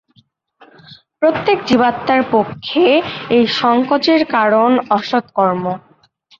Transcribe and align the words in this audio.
প্রত্যেক 1.21 1.57
জীবাত্মার 1.69 2.21
পক্ষে 2.31 2.83
এই 3.35 3.45
সঙ্কোচের 3.59 4.21
কারণ 4.35 4.71
অসৎকর্ম। 4.89 5.63